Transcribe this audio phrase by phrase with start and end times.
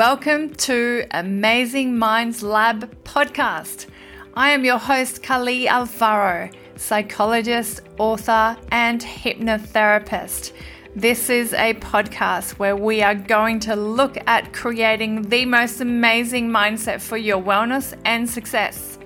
[0.00, 3.84] welcome to Amazing Minds Lab podcast.
[4.32, 10.52] I am your host, Kali Alfaro, psychologist, author, and hypnotherapist.
[10.96, 16.48] This is a podcast where we are going to look at creating the most amazing
[16.48, 18.98] mindset for your wellness and success.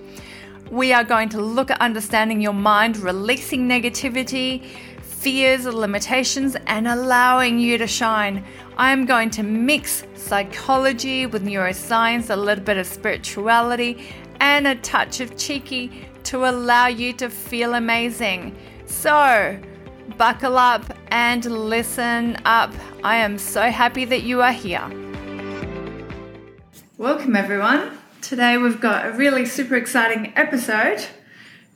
[0.71, 4.65] We are going to look at understanding your mind, releasing negativity,
[5.25, 8.45] fears, limitations, and allowing you to shine.
[8.77, 14.07] I am going to mix psychology with neuroscience, a little bit of spirituality,
[14.41, 18.55] and a touch of cheeky to allow you to feel amazing.
[18.85, 19.59] So,
[20.19, 22.75] buckle up and listen up.
[23.03, 24.87] I am so happy that you are here.
[26.99, 27.97] Welcome, everyone.
[28.21, 31.07] Today we've got a really super exciting episode.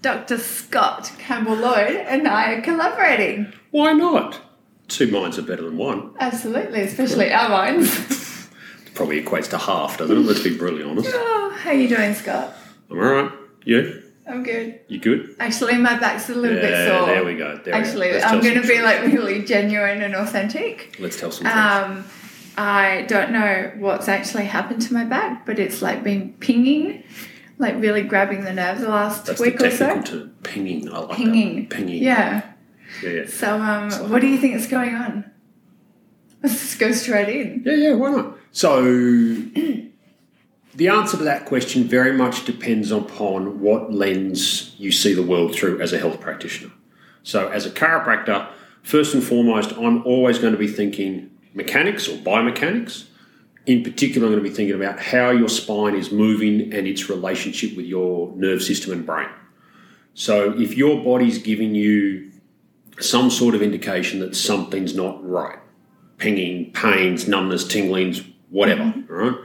[0.01, 0.39] Dr.
[0.39, 3.53] Scott Campbell Lloyd and I are collaborating.
[3.71, 4.41] Why not?
[4.89, 6.15] Two minds are better than one.
[6.19, 8.49] Absolutely, especially our minds.
[8.95, 10.21] Probably equates to half, doesn't it?
[10.21, 11.11] Let's be brutally honest.
[11.13, 12.55] Oh, how you doing, Scott?
[12.91, 13.33] I'm alright.
[13.65, 14.03] You?
[14.27, 14.81] I'm good.
[14.89, 15.37] You good?
[15.41, 17.07] Actually, my back's a little bit sore.
[17.07, 17.57] there we go.
[17.57, 17.73] There we go.
[17.73, 20.97] Actually, I'm going to some be like really genuine and authentic.
[20.99, 21.57] Let's tell some truth.
[21.57, 22.05] Um,
[22.57, 27.05] I don't know what's actually happened to my back, but it's like been pinging,
[27.59, 30.01] like really grabbing the nerve the last That's week the or so.
[30.03, 30.35] term.
[30.43, 30.93] Pinging.
[30.93, 31.69] I like Pinging.
[31.69, 31.77] that.
[31.77, 32.03] Pinging.
[32.03, 32.53] Yeah.
[33.03, 33.27] Yeah, yeah.
[33.27, 35.31] So, um, what do you think is going on?
[36.43, 37.63] Let's just go straight in.
[37.67, 38.37] Yeah, yeah, why not?
[38.53, 45.23] So, the answer to that question very much depends upon what lens you see the
[45.23, 46.73] world through as a health practitioner.
[47.25, 48.49] So, as a chiropractor,
[48.83, 53.08] first and foremost, I'm always going to be thinking mechanics or biomechanics.
[53.69, 57.11] In particular, I'm going to be thinking about how your spine is moving and its
[57.11, 59.29] relationship with your nerve system and brain.
[60.15, 62.33] So, if your body's giving you
[62.99, 65.59] some sort of indication that something's not right,
[66.17, 69.13] pinging, pains, numbness, tinglings, whatever, mm-hmm.
[69.13, 69.39] all right?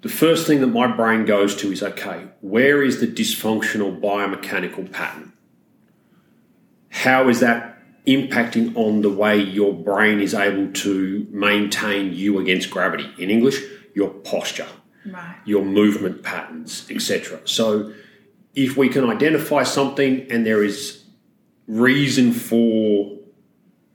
[0.00, 4.90] The first thing that my brain goes to is okay, where is the dysfunctional biomechanical
[4.90, 5.34] pattern?
[6.88, 7.77] How is that
[8.08, 13.06] impacting on the way your brain is able to maintain you against gravity?
[13.18, 13.60] In English,
[13.94, 14.66] your posture,
[15.06, 15.36] Right.
[15.44, 17.40] your movement patterns, etc.
[17.44, 17.92] So,
[18.54, 21.04] if we can identify something and there is
[21.66, 23.18] reason for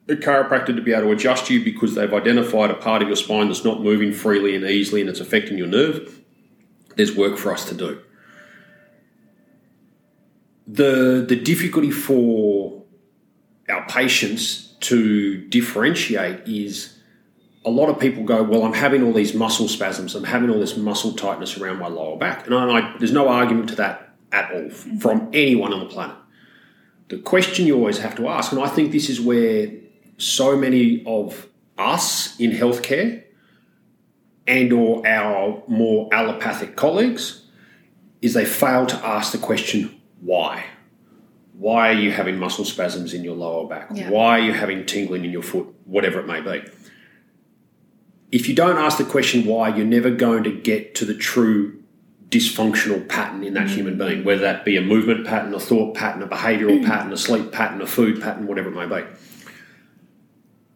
[0.08, 3.16] a chiropractor to be able to adjust you because they've identified a part of your
[3.16, 6.20] spine that's not moving freely and easily and it's affecting your nerve,
[6.96, 8.00] there's work for us to do.
[10.68, 12.83] The, the difficulty for
[13.74, 16.98] our patients to differentiate is
[17.66, 20.60] a lot of people go, Well, I'm having all these muscle spasms, I'm having all
[20.60, 22.46] this muscle tightness around my lower back.
[22.46, 24.98] And I, I, there's no argument to that at all mm-hmm.
[24.98, 26.16] from anyone on the planet.
[27.10, 29.72] The question you always have to ask, and I think this is where
[30.18, 31.48] so many of
[31.78, 33.24] us in healthcare
[34.48, 37.46] and or our more allopathic colleagues
[38.22, 40.66] is they fail to ask the question why
[41.54, 44.10] why are you having muscle spasms in your lower back Yeah.
[44.10, 46.64] why are you having tingling in your foot whatever it may be
[48.32, 51.80] if you don't ask the question why you're never going to get to the true
[52.30, 53.76] dysfunctional pattern in that mm.
[53.76, 56.86] human being whether that be a movement pattern a thought pattern a behavioral mm.
[56.86, 59.08] pattern a sleep pattern a food pattern whatever it may be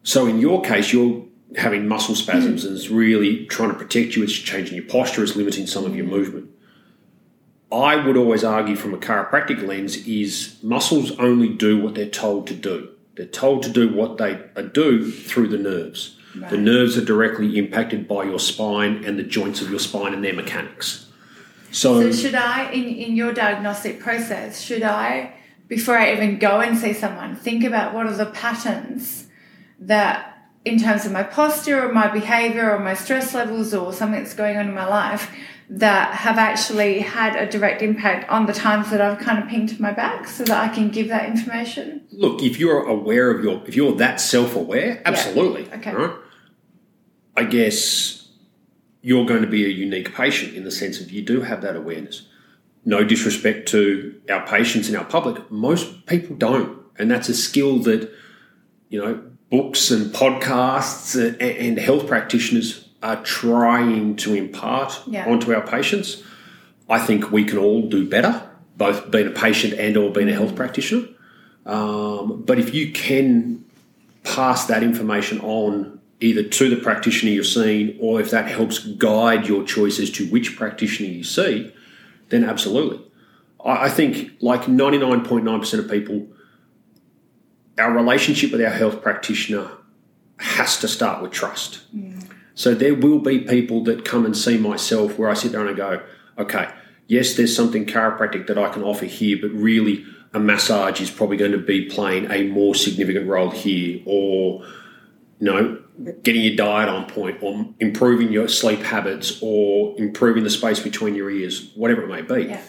[0.08, 1.22] so in your case, you're
[1.56, 2.68] having muscle spasms mm.
[2.68, 4.22] and it's really trying to protect you.
[4.22, 5.22] It's changing your posture.
[5.22, 6.48] It's limiting some of your movement.
[7.70, 12.46] I would always argue from a chiropractic lens is muscles only do what they're told
[12.46, 12.88] to do.
[13.16, 16.16] They're told to do what they uh, do through the nerves.
[16.50, 20.22] The nerves are directly impacted by your spine and the joints of your spine and
[20.22, 21.10] their mechanics.
[21.72, 25.34] So, So should I, in, in your diagnostic process, should I,
[25.66, 29.26] before I even go and see someone, think about what are the patterns
[29.80, 34.22] that, in terms of my posture or my behavior or my stress levels or something
[34.22, 35.30] that's going on in my life,
[35.70, 39.78] that have actually had a direct impact on the times that I've kind of pinged
[39.78, 42.06] my back so that I can give that information?
[42.10, 45.70] look, if you're aware of your, if you're that self-aware, absolutely.
[45.72, 45.94] Okay.
[45.94, 46.10] right?
[47.36, 48.28] I guess
[49.02, 51.76] you're going to be a unique patient in the sense of you do have that
[51.76, 52.26] awareness.
[52.84, 57.78] No disrespect to our patients and our public, most people don't, and that's a skill
[57.80, 58.10] that
[58.88, 65.28] you know books and podcasts and, and health practitioners are trying to impart Yeah.
[65.28, 66.22] onto our patients.
[66.88, 68.42] I think we can all do better,
[68.76, 71.04] both being a patient and or being a health practitioner.
[71.66, 73.64] Um, but if you can
[74.24, 79.46] pass that information on either to the practitioner you're seeing or if that helps guide
[79.46, 81.72] your choice as to which practitioner you see,
[82.30, 83.00] then absolutely.
[83.64, 86.26] I, I think, like 99.9% of people,
[87.78, 89.70] our relationship with our health practitioner
[90.38, 91.80] has to start with trust.
[92.58, 95.70] So there will be people that come and see myself where I sit there and
[95.70, 96.02] I go,
[96.38, 96.68] okay,
[97.06, 101.36] yes, there's something chiropractic that I can offer here, but really a massage is probably
[101.36, 104.64] going to be playing a more significant role here, or
[105.38, 105.80] you know,
[106.24, 111.14] getting your diet on point, or improving your sleep habits, or improving the space between
[111.14, 112.48] your ears, whatever it may be.
[112.48, 112.62] Yeah.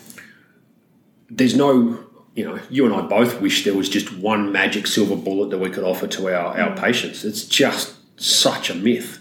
[1.32, 5.16] There's no, you know, you and I both wish there was just one magic silver
[5.16, 6.80] bullet that we could offer to our, our mm.
[6.80, 7.26] patients.
[7.26, 9.19] It's just such a myth.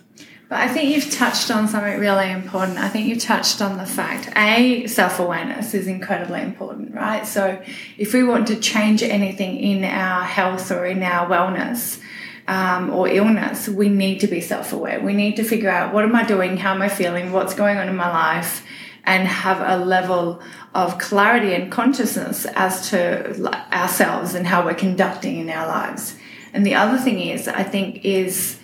[0.49, 2.79] But I think you've touched on something really important.
[2.79, 7.27] I think you've touched on the fact A, self awareness is incredibly important, right?
[7.27, 7.61] So
[7.99, 12.01] if we want to change anything in our health or in our wellness,
[12.49, 15.01] um, or illness, we need to be self aware.
[15.01, 17.77] We need to figure out what am I doing, how am I feeling, what's going
[17.77, 18.65] on in my life,
[19.05, 20.41] and have a level
[20.75, 26.17] of clarity and consciousness as to ourselves and how we're conducting in our lives.
[26.55, 28.59] And the other thing is, I think, is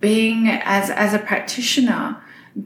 [0.00, 2.22] being as as a practitioner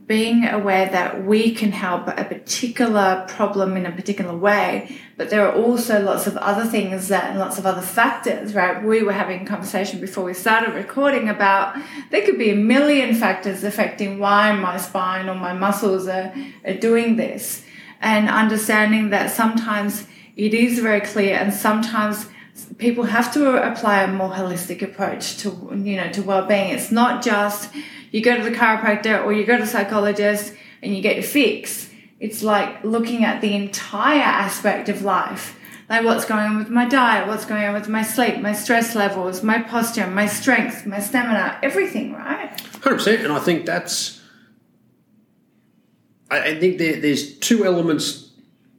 [0.07, 5.47] being aware that we can help a particular problem in a particular way, but there
[5.47, 8.83] are also lots of other things that and lots of other factors, right?
[8.83, 11.77] We were having a conversation before we started recording about
[12.09, 16.33] there could be a million factors affecting why my spine or my muscles are,
[16.65, 17.63] are doing this.
[18.01, 22.25] And understanding that sometimes it is very clear and sometimes
[22.77, 26.69] people have to apply a more holistic approach to you know to well-being.
[26.69, 27.69] It's not just
[28.11, 31.23] you go to the chiropractor or you go to the psychologist and you get your
[31.23, 31.89] fix.
[32.19, 35.59] It's like looking at the entire aspect of life.
[35.89, 38.95] Like what's going on with my diet what's going on with my sleep my stress
[38.95, 42.57] levels my posture my strength my stamina everything right?
[42.57, 44.21] 100% and i think that's
[46.31, 48.31] i, I think there, there's two elements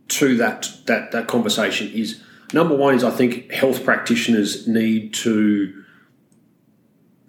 [0.09, 5.85] to that that that conversation is Number one is I think health practitioners need to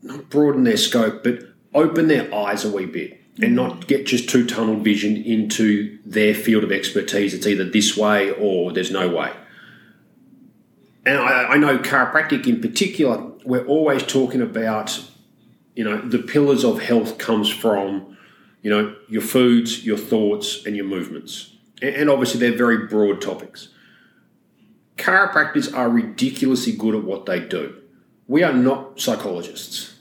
[0.03, 1.39] not broaden their scope, but
[1.73, 6.33] open their eyes a wee bit and not get just too tunnel vision into their
[6.33, 7.33] field of expertise.
[7.33, 9.31] It's either this way or there's no way.
[11.05, 15.03] And I, I know chiropractic in particular, we're always talking about,
[15.75, 18.17] you know, the pillars of health comes from,
[18.61, 21.53] you know, your foods, your thoughts, and your movements.
[21.81, 23.67] And obviously, they're very broad topics
[24.97, 27.81] chiropractors are ridiculously good at what they do.
[28.27, 29.95] We are not psychologists.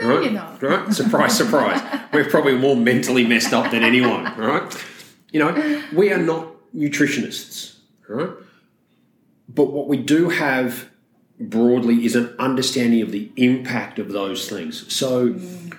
[0.00, 0.24] No, right?
[0.24, 0.62] you're not.
[0.62, 0.92] Right?
[0.92, 2.00] Surprise, surprise.
[2.12, 4.86] We're probably more mentally messed up than anyone, right?
[5.32, 7.76] You know, we are not nutritionists,
[8.08, 8.30] right?
[9.48, 10.88] But what we do have
[11.38, 14.92] broadly is an understanding of the impact of those things.
[14.92, 15.76] So mm.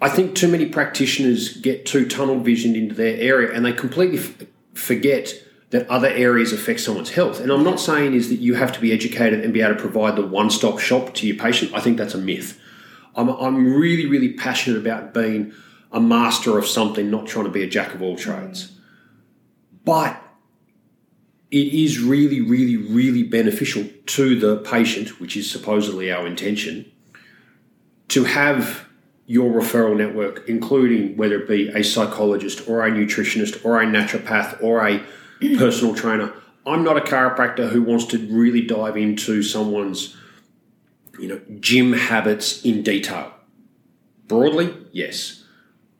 [0.00, 4.18] I think too many practitioners get too tunnel visioned into their area and they completely
[4.18, 4.42] f-
[4.74, 5.32] forget
[5.74, 7.40] that other areas affect someone's health.
[7.40, 9.80] And I'm not saying is that you have to be educated and be able to
[9.80, 11.74] provide the one-stop shop to your patient.
[11.74, 12.60] I think that's a myth.
[13.16, 15.52] I'm, I'm really, really passionate about being
[15.90, 18.78] a master of something, not trying to be a jack of all trades.
[19.84, 20.16] But
[21.50, 26.88] it is really, really, really beneficial to the patient, which is supposedly our intention,
[28.06, 28.86] to have
[29.26, 34.62] your referral network, including whether it be a psychologist or a nutritionist or a naturopath
[34.62, 35.02] or a
[35.58, 36.32] personal trainer.
[36.66, 40.16] I'm not a chiropractor who wants to really dive into someone's
[41.18, 43.32] you know gym habits in detail.
[44.26, 45.44] Broadly, yes.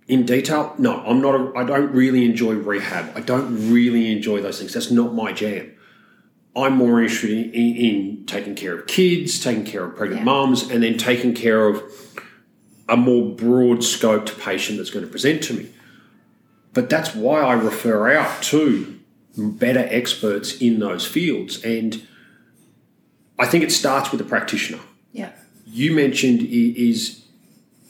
[0.06, 1.00] In detail, no.
[1.04, 1.34] I'm not.
[1.34, 3.16] A, I don't really enjoy rehab.
[3.16, 4.74] I don't really enjoy those things.
[4.74, 5.72] That's not my jam.
[6.56, 10.24] I'm more interested in, in, in taking care of kids, taking care of pregnant yeah.
[10.24, 11.82] mums, and then taking care of
[12.88, 15.70] a more broad scoped patient that's going to present to me.
[16.72, 19.00] But that's why I refer out to
[19.36, 21.62] better experts in those fields.
[21.64, 22.06] And
[23.38, 24.80] I think it starts with the practitioner.
[25.12, 25.32] Yeah.
[25.66, 27.24] You mentioned is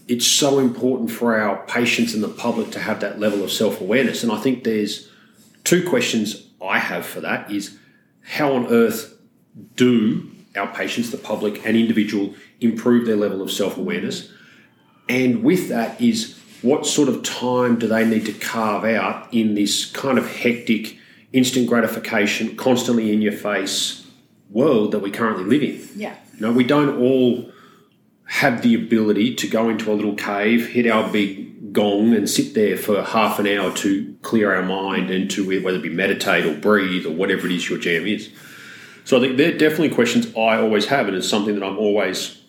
[0.08, 4.22] it's so important for our patients and the public to have that level of self-awareness.
[4.22, 5.10] And I think there's
[5.64, 7.78] two questions I have for that is
[8.22, 9.18] how on earth
[9.76, 14.30] do our patients, the public and individual improve their level of self-awareness?
[15.08, 19.54] And with that is what sort of time do they need to carve out in
[19.54, 20.98] this kind of hectic
[21.34, 24.06] instant gratification, constantly in your face
[24.50, 26.00] world that we currently live in.
[26.00, 26.16] Yeah.
[26.34, 27.50] You know, we don't all
[28.26, 32.54] have the ability to go into a little cave, hit our big gong, and sit
[32.54, 36.46] there for half an hour to clear our mind and to whether it be meditate
[36.46, 38.30] or breathe or whatever it is your jam is.
[39.04, 42.40] So I think they're definitely questions I always have, and it's something that I'm always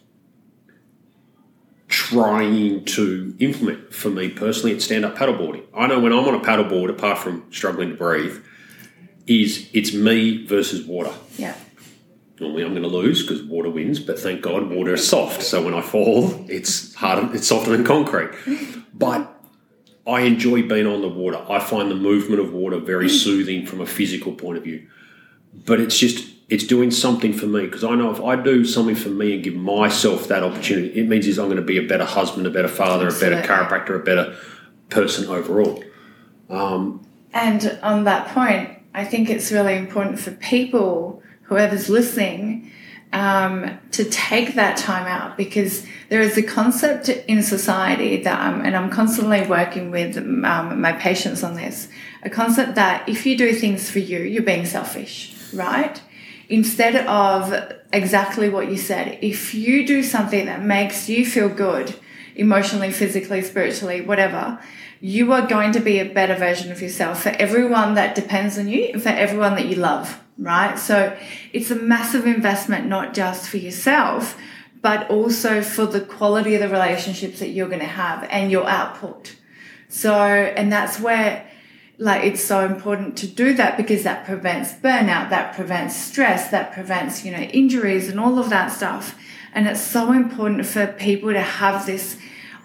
[1.88, 5.64] trying to implement for me personally at stand up paddleboarding.
[5.76, 8.44] I know when I'm on a paddleboard, apart from struggling to breathe,
[9.28, 11.14] is it's me versus water.
[11.38, 11.56] Yeah.
[12.40, 15.42] normally I'm going to lose because water wins, but thank God water is soft.
[15.44, 18.30] So when I fall, it's harder, it's softer than concrete.
[18.94, 19.32] But
[20.08, 21.44] I enjoy being on the water.
[21.50, 24.88] I find the movement of water very soothing from a physical point of view.
[25.66, 28.96] But it's just it's doing something for me because I know if I do something
[28.96, 31.88] for me and give myself that opportunity, it means is I'm going to be a
[31.88, 33.40] better husband, a better father, Absolutely.
[33.40, 34.38] a better chiropractor, a better
[34.90, 35.84] person overall.
[36.50, 42.72] Um, and on that point, I think it's really important for people, whoever's listening,
[43.12, 48.62] um, to take that time out because there is a concept in society that, I'm,
[48.62, 51.90] and I'm constantly working with um, my patients on this,
[52.24, 56.02] a concept that if you do things for you, you're being selfish, right?
[56.48, 61.94] Instead of exactly what you said, if you do something that makes you feel good,
[62.36, 64.60] emotionally, physically, spiritually, whatever,
[65.02, 68.68] you are going to be a better version of yourself for everyone that depends on
[68.68, 70.78] you and for everyone that you love right?
[70.78, 71.18] So
[71.54, 74.38] it's a massive investment, not just for yourself,
[74.82, 78.68] but also for the quality of the relationships that you're going to have and your
[78.68, 79.36] output.
[79.88, 81.50] So, and that's where
[81.98, 86.74] like it's so important to do that because that prevents burnout, that prevents stress, that
[86.74, 89.18] prevents, you know, injuries and all of that stuff.
[89.56, 92.18] And it's so important for people to have this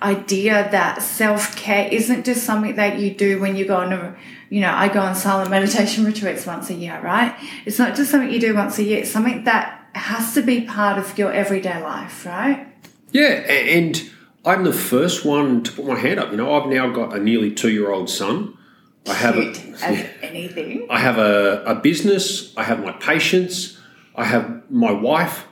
[0.02, 4.16] idea that self care isn't just something that you do when you go on a
[4.50, 7.34] you know, I go on silent meditation retreats once a year, right?
[7.64, 10.62] It's not just something you do once a year, it's something that has to be
[10.62, 12.66] part of your everyday life, right?
[13.12, 14.10] Yeah, and
[14.44, 16.32] I'm the first one to put my hand up.
[16.32, 18.56] You know, I've now got a nearly two year old son.
[19.06, 19.44] I have a,
[19.80, 20.86] yeah, anything.
[20.90, 23.78] I have a, a business, I have my patients,
[24.16, 25.46] I have my wife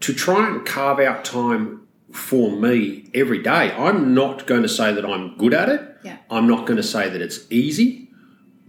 [0.00, 3.72] to try and carve out time for me every day.
[3.72, 5.96] I'm not going to say that I'm good at it.
[6.02, 6.16] Yeah.
[6.30, 8.10] I'm not going to say that it's easy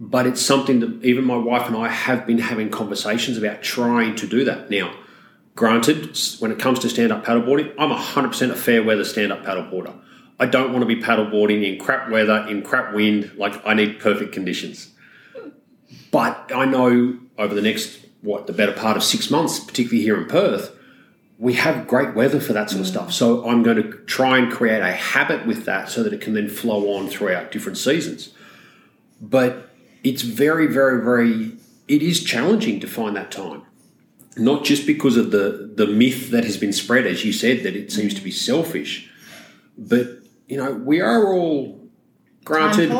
[0.02, 4.16] but it's something that even my wife and I have been having conversations about trying
[4.16, 4.68] to do that.
[4.68, 4.92] Now,
[5.54, 9.44] granted, when it comes to stand up paddleboarding, I'm 100% a fair weather stand up
[9.44, 9.96] paddleboarder.
[10.40, 14.00] I don't want to be paddleboarding in crap weather, in crap wind, like I need
[14.00, 14.90] perfect conditions.
[16.10, 20.20] But I know over the next, what, the better part of six months, particularly here
[20.20, 20.76] in Perth,
[21.42, 22.90] we have great weather for that sort of mm.
[22.90, 23.12] stuff.
[23.12, 26.34] So I'm going to try and create a habit with that so that it can
[26.34, 28.32] then flow on throughout different seasons.
[29.20, 29.68] But
[30.04, 31.56] it's very, very, very,
[31.88, 33.62] it is challenging to find that time.
[34.36, 37.74] Not just because of the, the myth that has been spread, as you said, that
[37.74, 37.90] it mm.
[37.90, 39.10] seems to be selfish,
[39.76, 40.06] but,
[40.46, 41.80] you know, we are all
[42.44, 42.92] granted.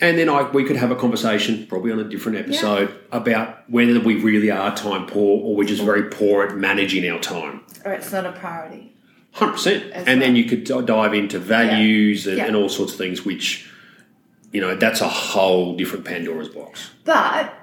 [0.00, 3.18] And then I, we could have a conversation, probably on a different episode, yeah.
[3.18, 7.18] about whether we really are time poor or we're just very poor at managing our
[7.20, 7.62] time.
[7.84, 8.94] Or it's not a priority.
[9.34, 9.92] 100%.
[9.92, 10.18] and well.
[10.18, 12.30] then you could dive into values yeah.
[12.30, 12.46] And, yeah.
[12.46, 13.70] and all sorts of things, which
[14.52, 16.90] you know, that's a whole different Pandora's box.
[17.04, 17.54] But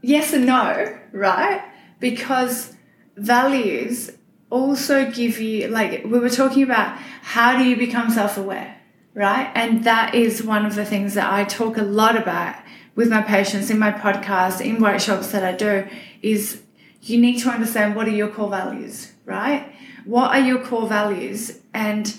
[0.00, 1.62] yes and no, right?
[2.00, 2.74] Because
[3.16, 4.10] values
[4.50, 8.76] also give you, like, we were talking about how do you become self aware,
[9.14, 9.50] right?
[9.54, 12.56] And that is one of the things that I talk a lot about
[12.94, 15.86] with my patients in my podcast, in workshops that I do,
[16.20, 16.62] is
[17.02, 19.72] you need to understand what are your core values, right?
[20.04, 21.58] What are your core values?
[21.74, 22.14] And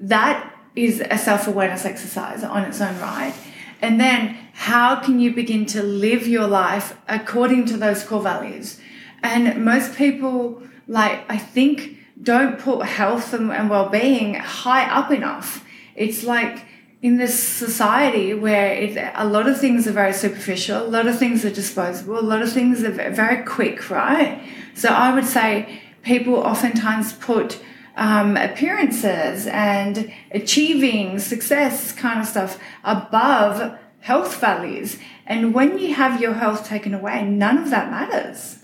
[0.00, 3.34] that is a self awareness exercise on its own right.
[3.80, 8.80] And then how can you begin to live your life according to those core values?
[9.22, 15.64] And most people, like, I think, don't put health and, well being high up enough.
[15.98, 16.64] It's like
[17.02, 21.18] in this society where it, a lot of things are very superficial, a lot of
[21.18, 24.42] things are disposable, a lot of things are very quick, right?
[24.74, 27.60] So I would say people oftentimes put
[27.96, 34.98] um, appearances and achieving success kind of stuff above health values.
[35.26, 38.58] And when you have your health taken away, none of that matters.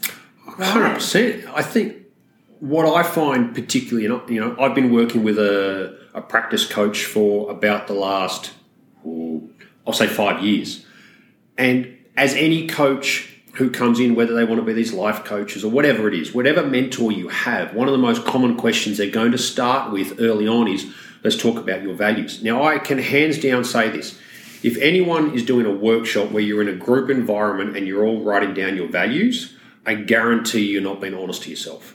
[0.46, 1.44] Hundred percent.
[1.52, 1.96] I think
[2.60, 7.50] what I find particularly, you know, I've been working with a, a practice coach for
[7.50, 8.52] about the last,
[9.04, 10.86] I'll say five years,
[11.58, 15.64] and as any coach who comes in, whether they want to be these life coaches
[15.64, 19.10] or whatever it is, whatever mentor you have, one of the most common questions they're
[19.10, 20.92] going to start with early on is
[21.22, 22.42] let's talk about your values.
[22.42, 24.18] Now, I can hands down say this.
[24.62, 28.22] If anyone is doing a workshop where you're in a group environment and you're all
[28.22, 29.56] writing down your values,
[29.86, 31.93] I guarantee you're not being honest to yourself.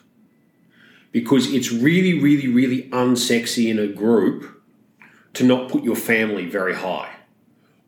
[1.12, 4.62] Because it's really, really, really unsexy in a group
[5.34, 7.12] to not put your family very high,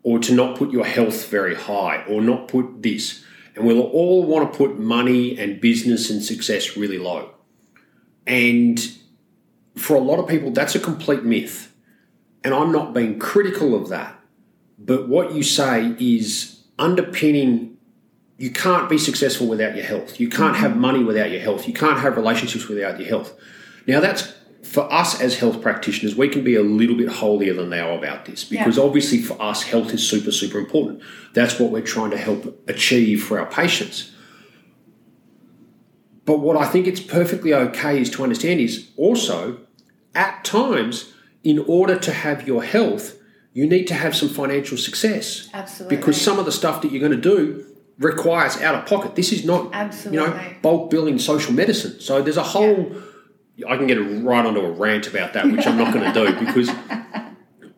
[0.03, 3.23] or to not put your health very high, or not put this
[3.55, 7.31] and we'll all want to put money and business and success really low.
[8.25, 8.79] And
[9.75, 11.73] for a lot of people, that's a complete myth.
[12.43, 14.19] And I'm not being critical of that.
[14.79, 17.70] But what you say is underpinning
[18.41, 20.19] you can't be successful without your health.
[20.19, 20.81] You can't have mm-hmm.
[20.81, 21.67] money without your health.
[21.67, 23.37] You can't have relationships without your health.
[23.85, 24.33] Now, that's
[24.63, 28.25] for us as health practitioners, we can be a little bit holier than thou about
[28.25, 28.83] this because Yeah.
[28.83, 31.01] obviously for us, health is super, super important.
[31.35, 34.09] That's what we're trying to help achieve for our patients.
[36.25, 39.59] But what I think it's perfectly okay is to understand is also
[40.15, 43.17] at times, in order to have your health,
[43.53, 45.47] you need to have some financial success.
[45.53, 45.97] Absolutely.
[45.97, 47.70] Because some of the stuff that you're going to do
[48.01, 49.15] requires out of pocket.
[49.15, 49.71] This is not,
[50.05, 51.99] you know, bulk billing social medicine.
[51.99, 52.95] So there's a whole.
[53.67, 56.45] I can get right onto a rant about that, which I'm not going to do
[56.45, 56.69] because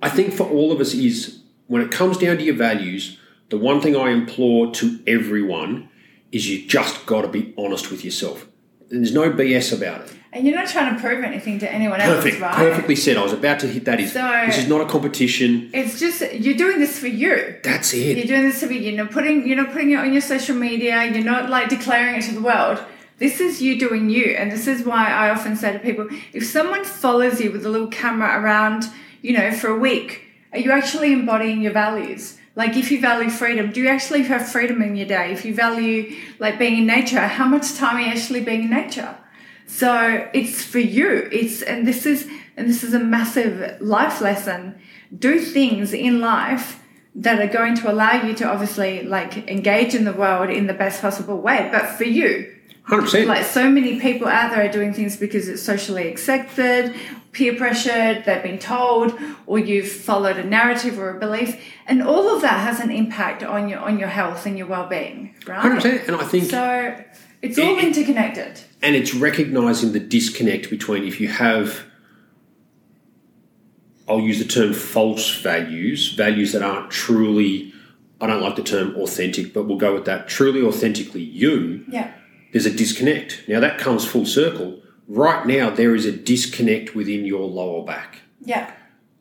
[0.02, 3.58] I think for all of us is when it comes down to your values, the
[3.58, 5.90] one thing I implore to everyone
[6.32, 8.48] is you just got to be honest with yourself.
[8.90, 10.14] There's no BS about it.
[10.34, 12.56] And you're not trying to prove anything to anyone else, Perfect, right?
[12.56, 13.18] perfectly said.
[13.18, 14.00] I was about to hit that.
[14.00, 15.70] Is So- this is not a competition?
[15.74, 17.56] It's just you're doing this for you.
[17.64, 18.18] That's it.
[18.18, 20.56] You're doing this to be, you know, putting you're not putting it on your social
[20.56, 21.04] media.
[21.06, 22.80] You're not like declaring it to the world.
[23.20, 26.44] This is you doing you, and this is why I often say to people: if
[26.46, 28.86] someone follows you with a little camera around,
[29.22, 32.40] you know, for a week, are you actually embodying your values?
[32.56, 35.32] Like, if you value freedom, do you actually have freedom in your day?
[35.32, 38.70] If you value like being in nature, how much time are you actually being in
[38.70, 39.18] nature?
[39.66, 41.30] So it's for you.
[41.32, 44.80] It's and this is and this is a massive life lesson.
[45.18, 46.80] Do things in life
[47.16, 50.74] that are going to allow you to obviously like engage in the world in the
[50.74, 52.56] best possible way, but for you.
[52.84, 53.28] Hundred percent.
[53.28, 56.94] Like so many people out there are doing things because it's socially accepted,
[57.32, 62.36] peer pressured, they've been told, or you've followed a narrative or a belief, and all
[62.36, 65.60] of that has an impact on your on your health and your well being, right?
[65.60, 66.08] Hundred percent.
[66.08, 66.96] And I think So
[67.42, 68.60] it's all It- interconnected.
[68.82, 71.84] and it's recognizing the disconnect between if you have
[74.10, 77.72] I'll use the term false values, values that aren't truly
[78.20, 80.28] I don't like the term authentic, but we'll go with that.
[80.30, 82.12] Truly authentically you, Yeah.
[82.54, 83.44] There's a disconnect.
[83.50, 84.80] Now that comes full circle.
[85.10, 88.22] Right now there is a disconnect within your lower back.
[88.46, 88.72] Yeah.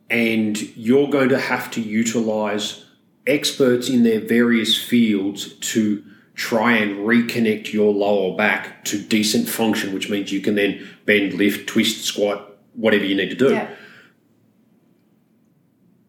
[0.09, 2.85] and you're going to have to utilize
[3.25, 6.03] experts in their various fields to
[6.35, 11.33] try and reconnect your lower back to decent function, which means you can then bend,
[11.33, 13.51] lift, twist, squat, whatever you need to do.
[13.51, 13.69] Yeah.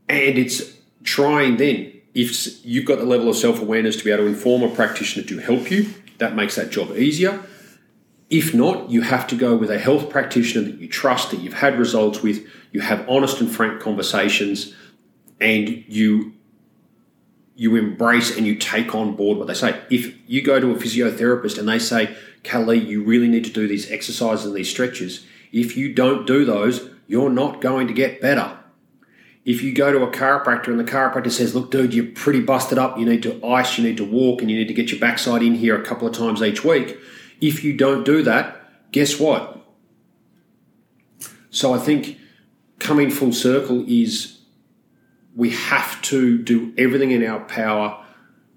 [0.09, 0.63] And it's
[1.03, 4.63] trying then, if you've got the level of self awareness to be able to inform
[4.63, 7.43] a practitioner to help you, that makes that job easier.
[8.31, 11.55] If not, you have to go with a health practitioner that you trust, that you've
[11.55, 14.75] had results with, you have honest and frank conversations,
[15.41, 16.33] and you
[17.57, 19.81] you embrace and you take on board what they say.
[19.89, 23.69] If you go to a physiotherapist and they say, Kelly, you really need to do
[23.69, 28.21] these exercises and these stretches, if you don't do those, you're not going to get
[28.21, 28.59] better.
[29.45, 32.79] If you go to a chiropractor and the chiropractor says, look, dude, you're pretty busted
[32.79, 34.99] up, you need to ice, you need to walk, and you need to get your
[34.99, 36.99] backside in here a couple of times each week.
[37.43, 39.61] If you don't do that, guess what?
[41.51, 42.19] So I think
[42.79, 44.39] coming full circle is
[45.37, 48.03] we have to do everything in our power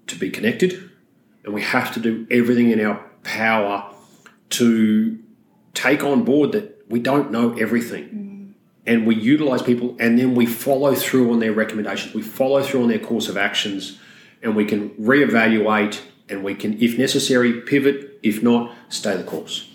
[0.06, 0.90] to be connected,
[1.44, 3.92] and we have to do everything in our power
[4.50, 5.18] to
[5.74, 8.27] take on board that we don't know everything.
[8.88, 12.14] And we utilize people, and then we follow through on their recommendations.
[12.14, 13.98] We follow through on their course of actions,
[14.42, 18.18] and we can reevaluate, and we can, if necessary, pivot.
[18.22, 19.68] If not, stay the course.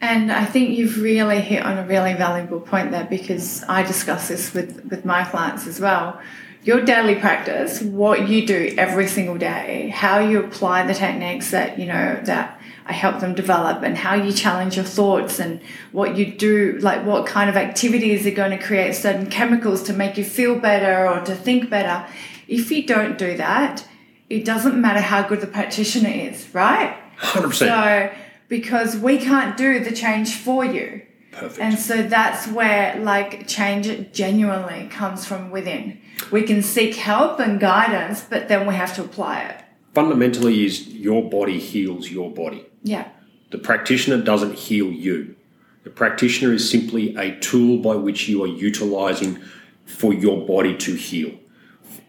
[0.00, 4.28] And I think you've really hit on a really valuable point there because I discuss
[4.28, 6.20] this with, with my clients as well.
[6.64, 11.78] Your daily practice, what you do every single day, how you apply the techniques that,
[11.78, 15.60] you know, that I help them develop and how you challenge your thoughts and
[15.92, 19.92] what you do, like what kind of activities are going to create certain chemicals to
[19.92, 22.06] make you feel better or to think better.
[22.48, 23.86] If you don't do that,
[24.28, 26.96] it doesn't matter how good the practitioner is, right?
[27.18, 27.54] 100%.
[27.54, 28.12] So,
[28.48, 31.02] because we can't do the change for you.
[31.32, 31.60] Perfect.
[31.60, 36.00] And so that's where like change genuinely comes from within.
[36.30, 39.64] We can seek help and guidance, but then we have to apply it.
[39.94, 42.66] Fundamentally, is your body heals your body.
[42.82, 43.08] Yeah.
[43.50, 45.36] The practitioner doesn't heal you.
[45.84, 49.40] The practitioner is simply a tool by which you are utilizing
[49.84, 51.32] for your body to heal.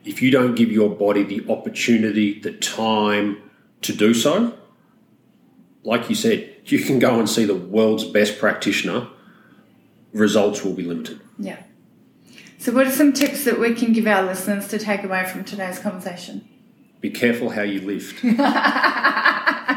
[0.06, 3.42] If you don't give your body the opportunity, the time
[3.82, 4.58] to do so,
[5.84, 9.08] like you said, you can go and see the world's best practitioner,
[10.14, 11.20] results will be limited.
[11.38, 11.62] Yeah.
[12.58, 15.44] So what are some tips that we can give our listeners to take away from
[15.44, 16.48] today's conversation?
[17.02, 18.24] Be careful how you lift.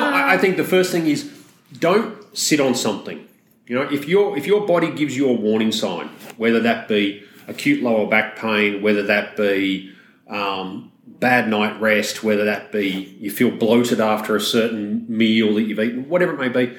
[0.00, 1.30] no, I, I think the first thing is
[1.78, 3.26] don't sit on something.
[3.66, 7.22] You know, if your if your body gives you a warning sign, whether that be
[7.48, 9.92] acute lower back pain, whether that be
[10.28, 15.62] um, bad night rest, whether that be you feel bloated after a certain meal that
[15.62, 16.76] you've eaten, whatever it may be,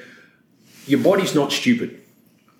[0.86, 2.02] your body's not stupid.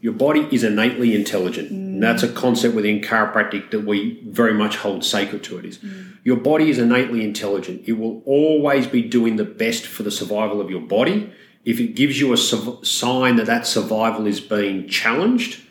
[0.01, 1.71] Your body is innately intelligent.
[1.71, 5.79] And that's a concept within chiropractic that we very much hold sacred to it is.
[6.23, 7.83] Your body is innately intelligent.
[7.87, 11.33] It will always be doing the best for the survival of your body.
[11.65, 15.63] If it gives you a su- sign that that survival is being challenged,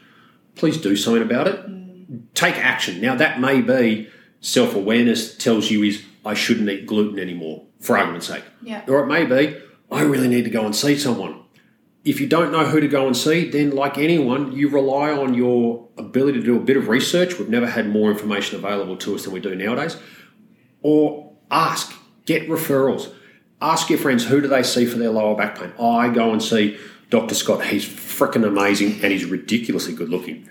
[0.55, 2.33] please do something about it.
[2.33, 2.99] Take action.
[2.99, 4.09] Now that may be
[4.41, 8.43] self-awareness tells you is I shouldn't eat gluten anymore, for argument's sake.
[8.61, 8.83] Yeah.
[8.87, 9.57] Or it may be
[9.91, 11.44] I really need to go and see someone
[12.05, 15.33] if you don't know who to go and see, then like anyone, you rely on
[15.33, 17.39] your ability to do a bit of research.
[17.39, 19.97] We've never had more information available to us than we do nowadays.
[20.83, 21.93] Or ask,
[22.25, 23.11] get referrals.
[23.59, 25.73] Ask your friends who do they see for their lower back pain.
[25.79, 26.77] I go and see
[27.09, 27.33] Dr.
[27.33, 27.65] Scott.
[27.65, 30.47] He's freaking amazing and he's ridiculously good looking.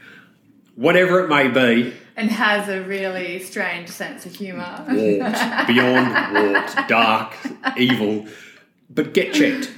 [0.74, 4.84] Whatever it may be, And has a really strange sense of humour.
[4.88, 7.36] warped, beyond warped, dark,
[7.76, 8.26] evil.
[8.90, 9.70] But get checked,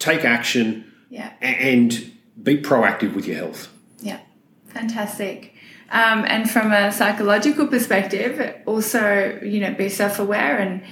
[0.00, 1.32] take action, Yeah.
[1.40, 3.68] and be proactive with your health.
[4.00, 4.20] Yeah,
[4.66, 5.54] fantastic.
[5.90, 10.82] Um, and from a psychological perspective, also, you know, be self aware and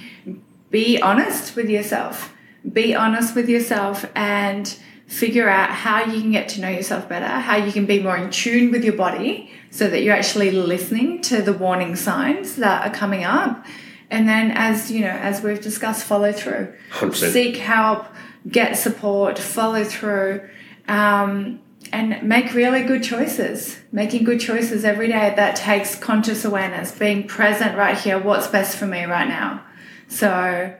[0.71, 2.33] be honest with yourself.
[2.71, 4.67] Be honest with yourself and
[5.07, 8.17] figure out how you can get to know yourself better, how you can be more
[8.17, 12.87] in tune with your body so that you're actually listening to the warning signs that
[12.87, 13.65] are coming up.
[14.09, 16.73] And then, as you know, as we've discussed, follow through.
[16.91, 17.31] 100%.
[17.31, 18.05] Seek help,
[18.49, 20.49] get support, follow through.
[20.87, 23.77] Um, and make really good choices.
[23.91, 28.77] Making good choices every day that takes conscious awareness, being present right here, what's best
[28.77, 29.63] for me right now.
[30.07, 30.75] So,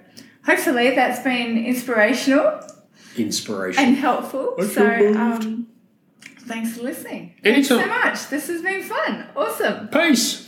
[0.46, 2.62] hopefully, that's been inspirational
[3.18, 3.84] Inspiration.
[3.84, 4.56] and helpful.
[4.60, 5.68] I So, um,
[6.42, 7.36] thanks for listening.
[7.44, 8.28] Thanks so much.
[8.30, 9.28] This has been fun.
[9.36, 9.88] Awesome.
[9.90, 10.45] Peace.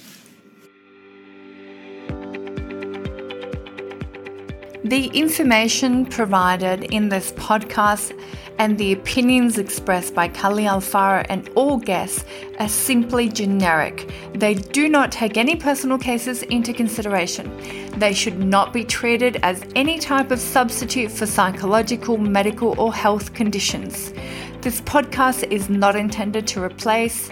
[4.88, 8.18] The information provided in this podcast
[8.58, 12.24] and the opinions expressed by Kali Alfaro and all guests
[12.58, 14.10] are simply generic.
[14.34, 17.52] They do not take any personal cases into consideration.
[18.00, 23.34] They should not be treated as any type of substitute for psychological, medical, or health
[23.34, 24.14] conditions.
[24.62, 27.30] This podcast is not intended to replace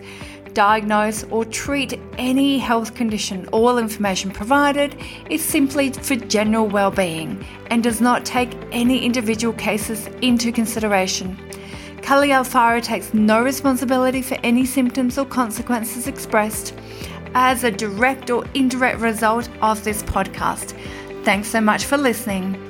[0.56, 3.48] diagnose, or treat any health condition.
[3.50, 4.96] All information provided
[5.30, 11.38] is simply for general well-being and does not take any individual cases into consideration.
[12.02, 16.74] Kali Alfaro takes no responsibility for any symptoms or consequences expressed
[17.36, 20.76] as a direct or indirect result of this podcast.
[21.24, 22.65] Thanks so much for listening.